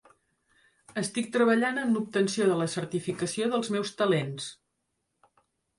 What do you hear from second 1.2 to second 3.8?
treballant en l'obtenció de la certificació dels